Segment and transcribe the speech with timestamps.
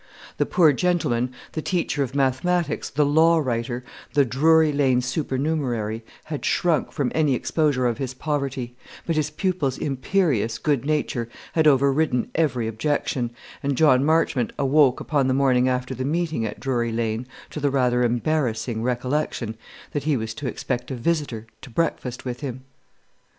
[0.37, 3.83] The poor gentleman, the teacher of mathematics, the law writer,
[4.15, 8.75] the Drury Lane supernumerary, had shrunk from any exposure of his poverty;
[9.05, 13.29] but his pupil's imperious good nature had overridden every objection,
[13.61, 17.69] and John Marchmont awoke upon the morning after the meeting at Drury Lane to the
[17.69, 19.55] rather embarrassing recollection
[19.91, 22.63] that he was to expect a visitor to breakfast with him.